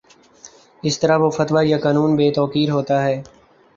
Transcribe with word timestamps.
اس 0.83 0.95
طرح 0.99 1.15
وہ 1.17 1.29
فتویٰ 1.37 1.63
یا 1.65 1.77
قانون 1.77 2.09
بے 2.15 2.27
توقیر 2.37 2.69
ہوتا 2.71 2.95
ہے 3.05 3.15